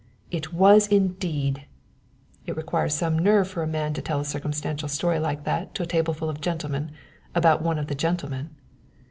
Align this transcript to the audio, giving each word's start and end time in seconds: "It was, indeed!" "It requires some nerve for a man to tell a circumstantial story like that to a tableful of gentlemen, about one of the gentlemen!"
"It 0.31 0.51
was, 0.51 0.87
indeed!" 0.87 1.67
"It 2.47 2.57
requires 2.57 2.95
some 2.95 3.19
nerve 3.19 3.47
for 3.47 3.61
a 3.61 3.67
man 3.67 3.93
to 3.93 4.01
tell 4.01 4.19
a 4.19 4.25
circumstantial 4.25 4.89
story 4.89 5.19
like 5.19 5.43
that 5.43 5.75
to 5.75 5.83
a 5.83 5.85
tableful 5.85 6.27
of 6.27 6.41
gentlemen, 6.41 6.89
about 7.35 7.61
one 7.61 7.77
of 7.77 7.85
the 7.85 7.93
gentlemen!" 7.93 8.49